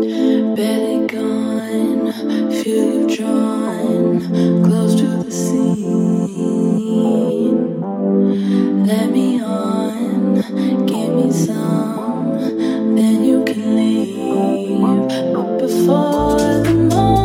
Barely 0.00 1.06
gone, 1.08 2.12
feel 2.52 2.84
you 2.84 3.16
drawn 3.16 4.20
close 4.62 4.94
to 4.94 5.06
the 5.24 5.30
scene. 5.30 6.76
Let 8.86 9.10
me 9.10 9.42
on, 9.42 10.86
give 10.86 11.14
me 11.14 11.32
some, 11.32 12.94
then 12.94 13.24
you 13.24 13.42
can 13.44 13.74
leave. 13.74 15.08
But 15.34 15.58
before 15.58 16.38
the. 16.38 17.17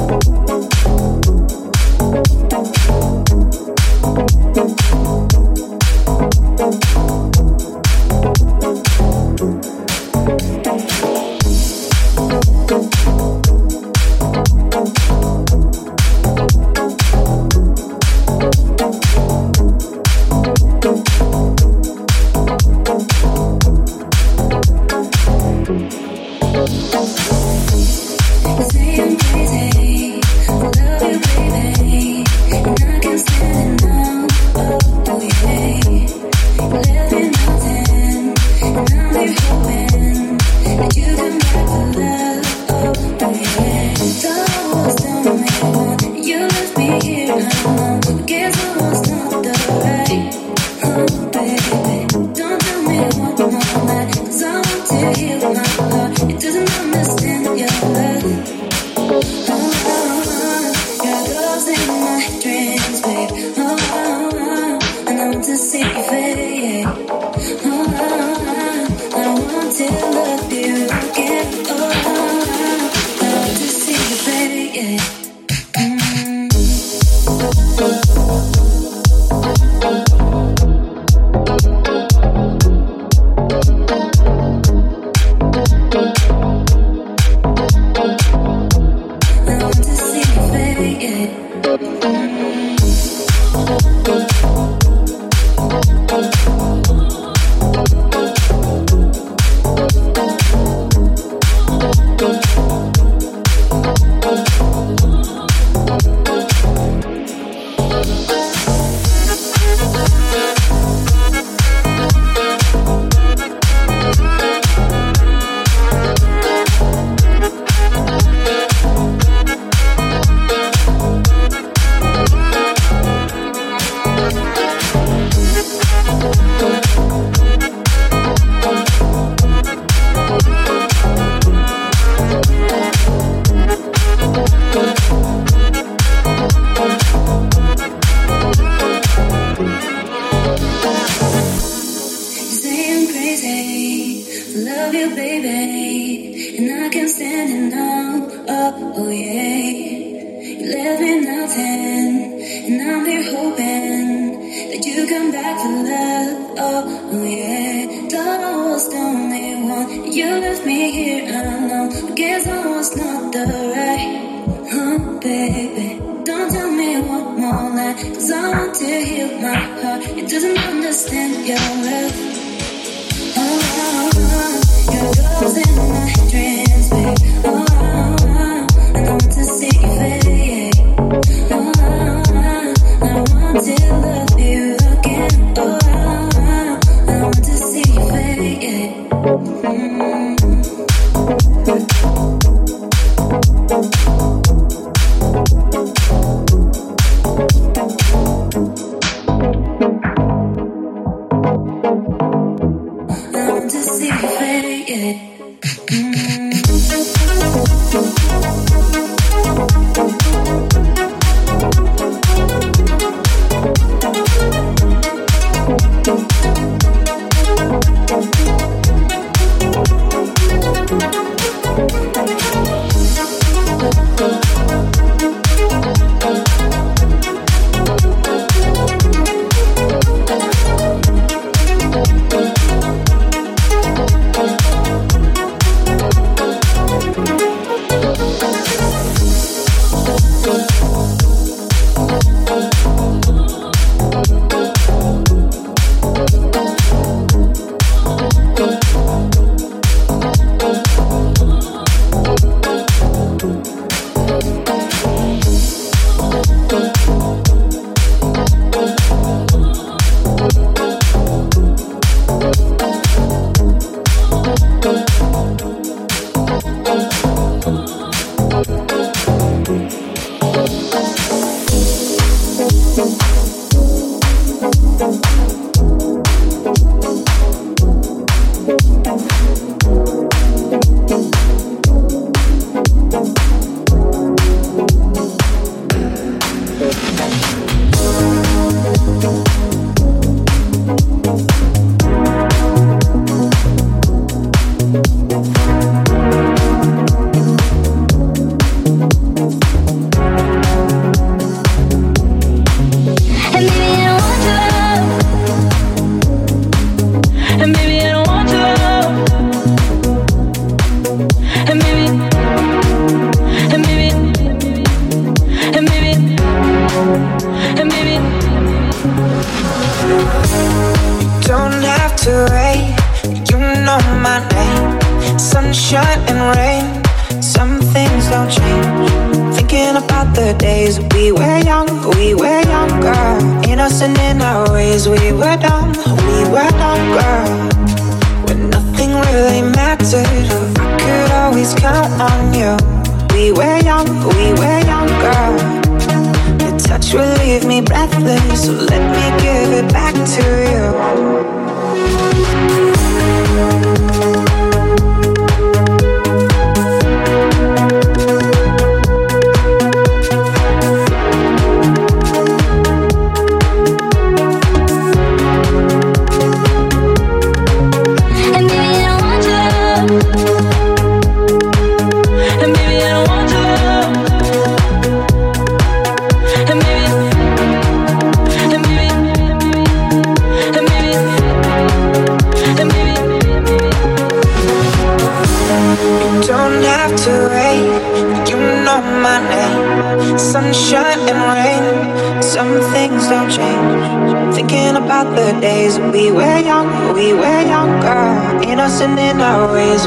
Living 0.00 0.18
nothing, 0.18 0.39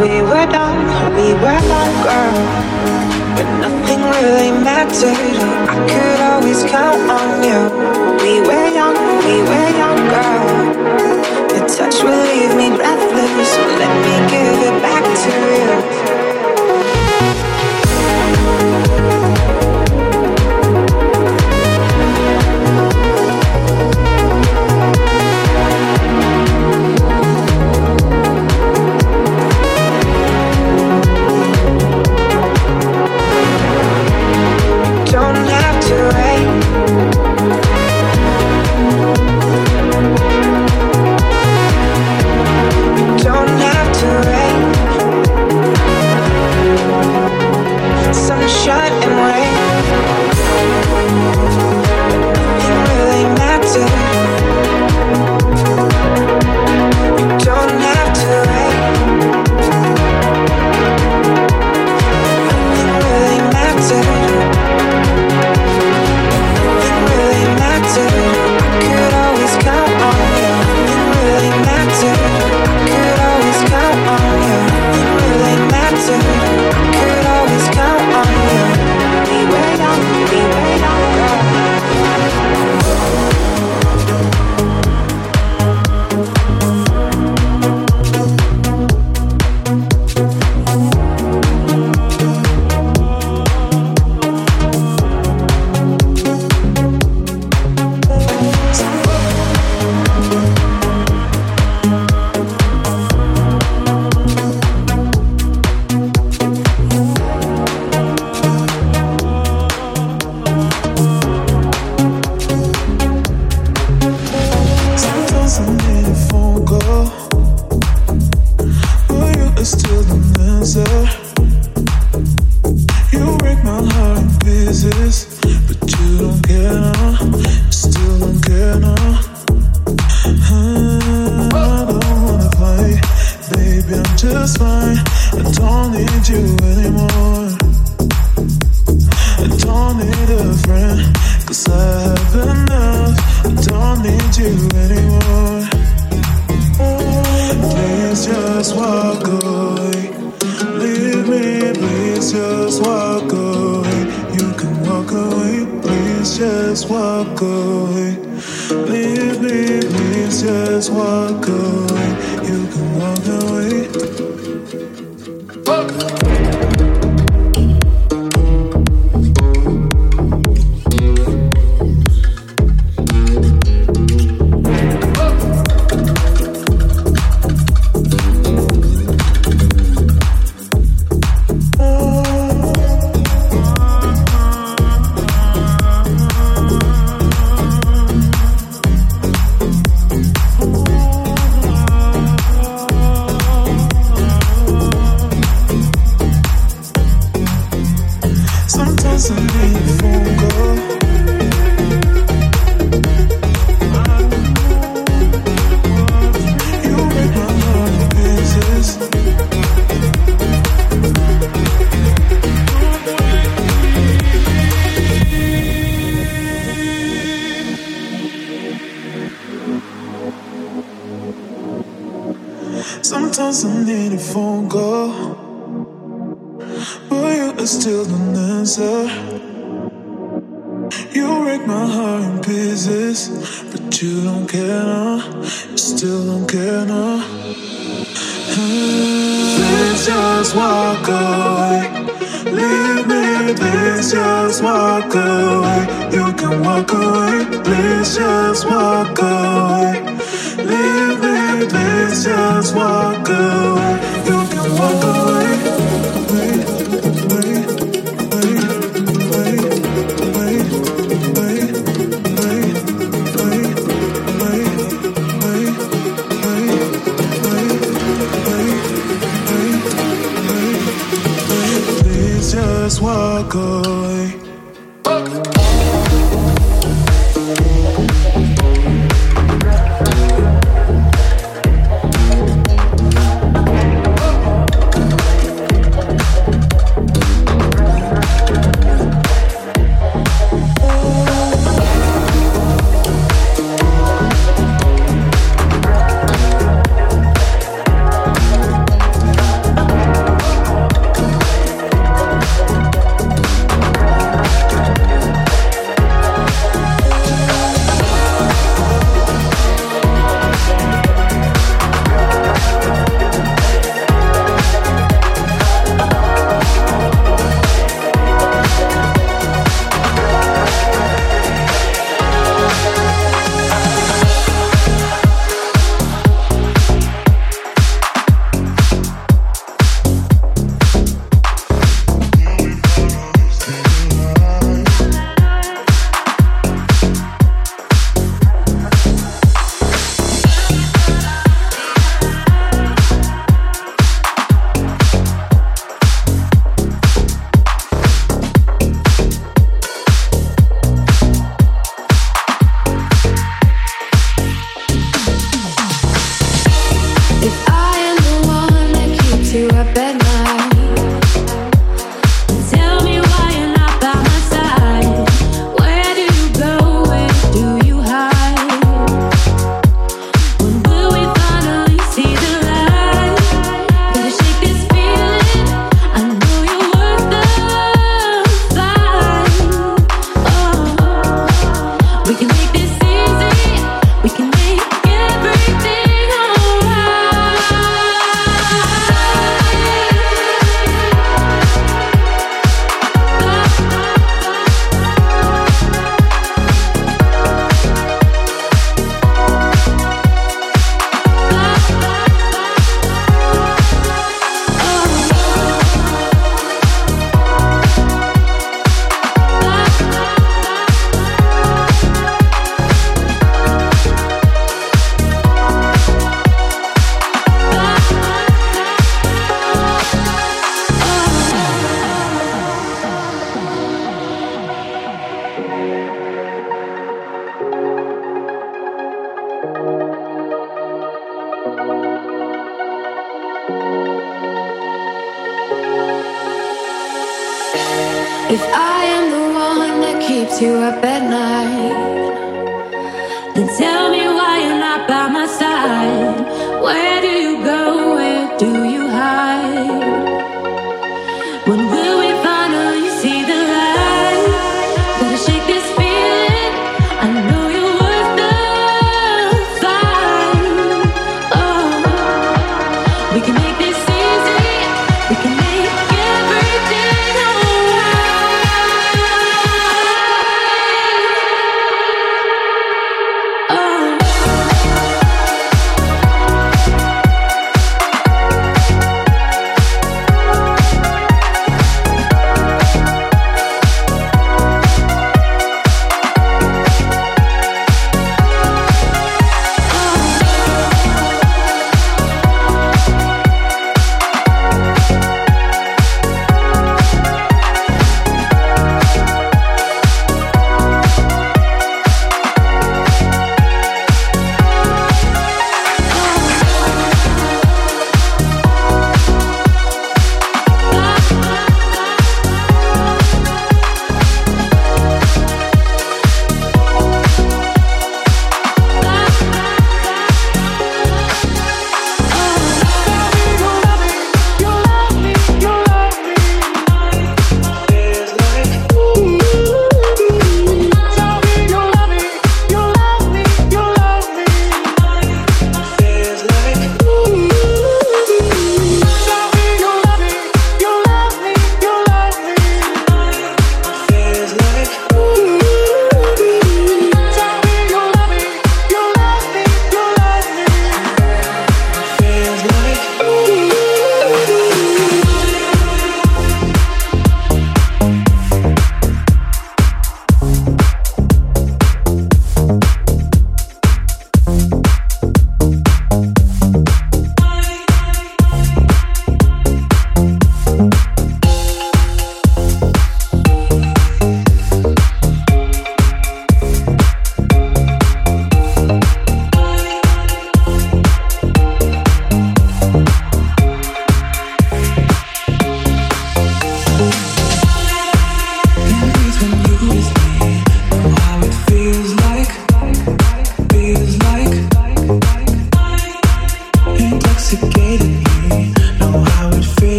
we 0.00 0.22
were 0.22 0.46
done, 0.46 0.80
we 1.14 1.34
were 1.34 1.60
done, 1.68 1.94
girl. 2.02 2.36
But 3.36 3.48
nothing 3.60 4.00
really 4.16 4.50
mattered. 4.50 5.36
I 5.68 5.76
could 5.90 6.20
always 6.30 6.64
count 6.64 7.04
on 7.10 7.42
you. 7.44 7.60
We 8.24 8.40
were 8.40 8.68
young, 8.72 8.96
we 9.28 9.36
were 9.50 9.70
young, 9.82 10.00
girl. 10.14 10.48
Your 11.52 11.68
touch 11.68 12.02
will 12.02 12.24
leave 12.32 12.56
me 12.56 12.74
breathless. 12.74 13.48
So 13.52 13.62
let 13.82 13.94
me 14.06 14.16
give 14.32 14.58
it 14.68 14.76
back 14.80 15.04
to 15.04 15.32
you. 16.24 16.29
sunshine 48.30 48.92
and 48.92 49.14
rain. 49.26 49.52
It 52.62 52.88
really 52.94 53.24
matters. 53.34 54.09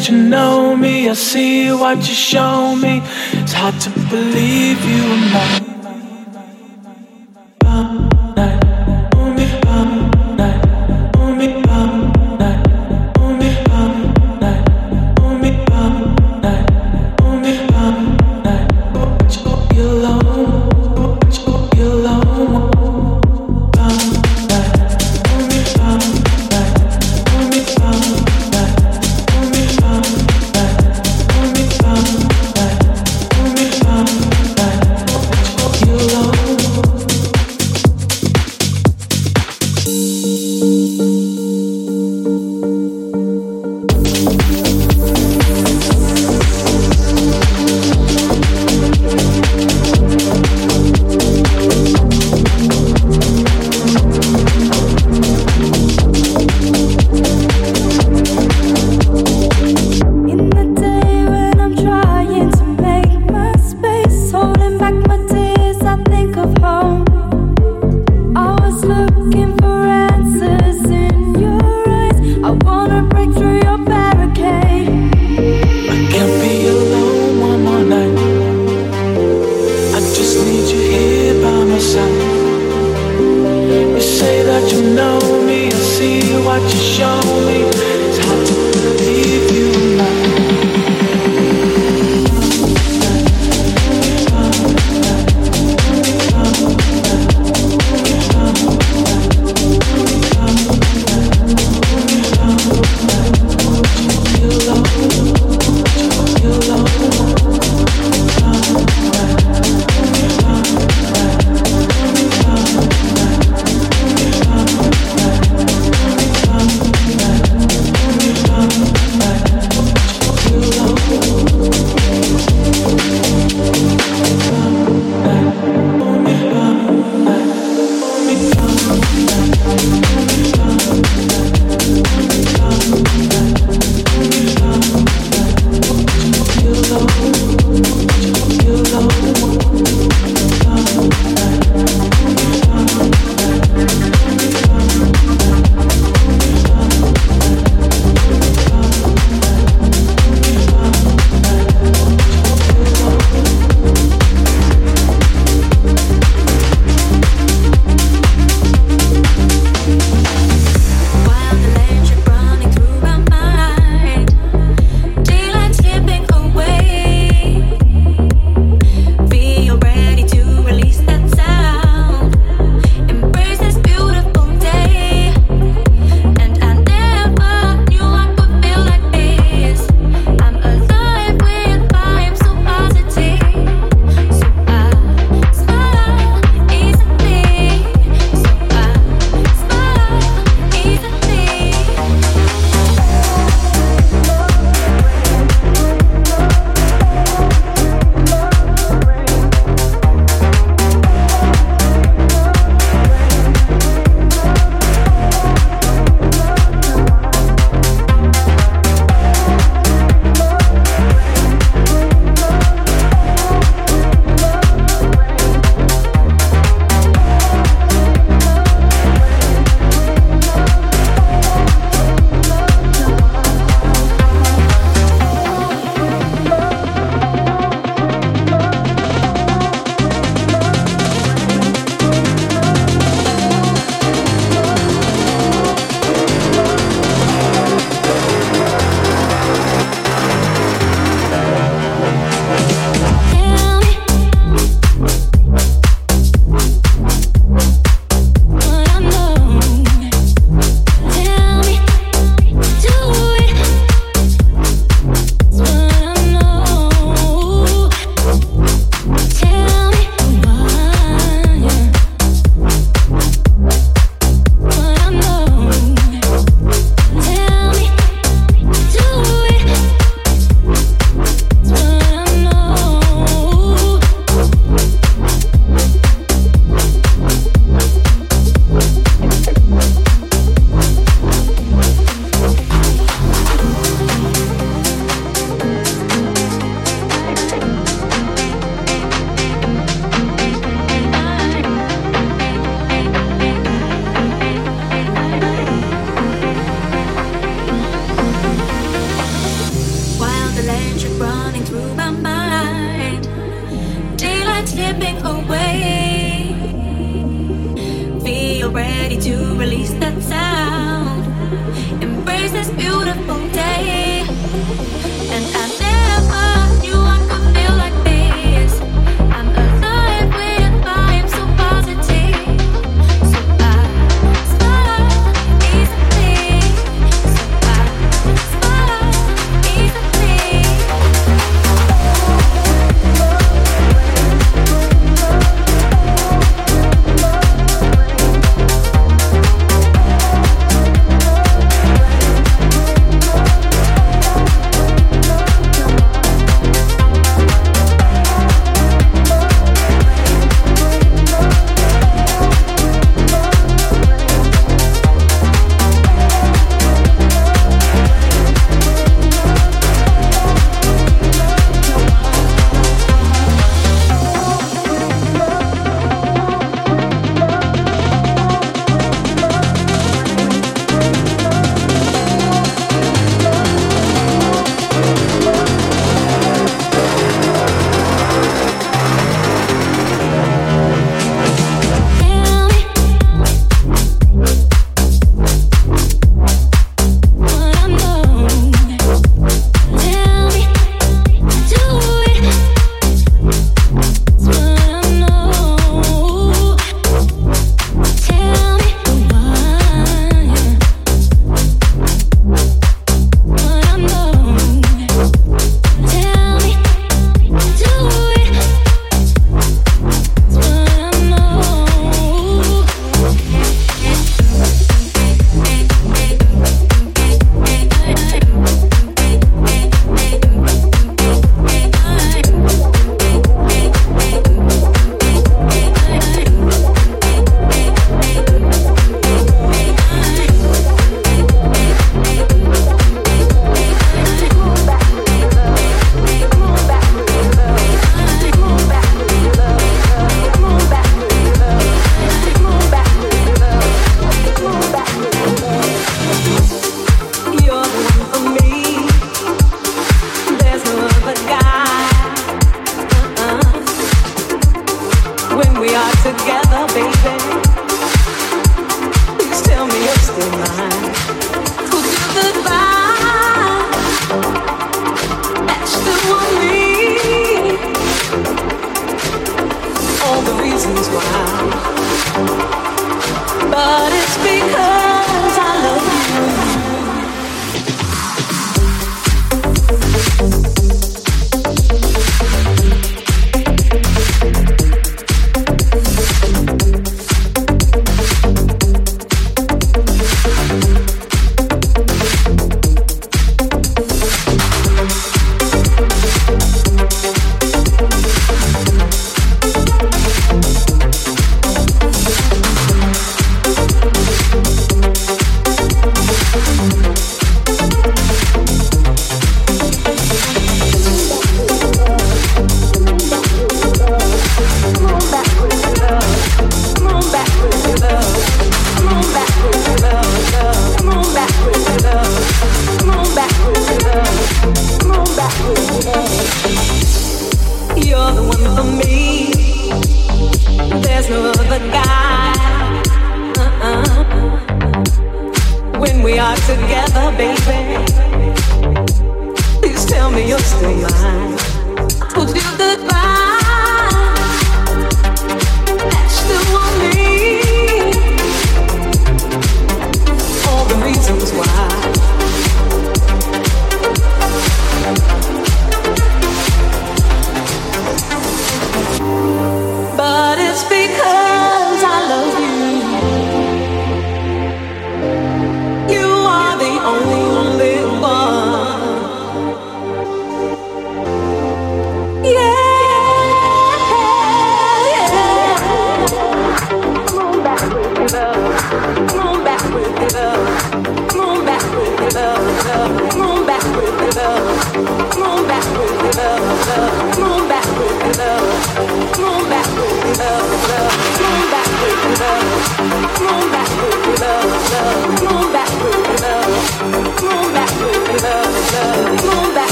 that 0.00 0.08
you 0.08 0.16
know 0.16 0.76
me. 0.76 1.08
I 1.08 1.14
see 1.14 1.70
what 1.72 1.98
you 1.98 2.14
show 2.14 2.74
me. 2.76 3.00
It's 3.32 3.52
hard 3.52 3.78
to 3.80 3.90
believe 4.08 4.82
you 4.84 5.02
are 5.12 5.60
mine. 5.60 5.69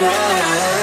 back. 0.00 0.79